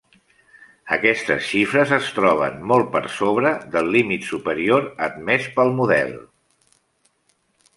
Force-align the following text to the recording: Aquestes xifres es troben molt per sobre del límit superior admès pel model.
Aquestes 0.95 1.43
xifres 1.49 1.91
es 1.97 2.07
troben 2.15 2.57
molt 2.71 2.89
per 2.95 3.01
sobre 3.17 3.51
del 3.77 3.93
límit 3.97 4.25
superior 4.31 4.89
admès 5.09 5.47
pel 5.59 5.75
model. 5.83 6.17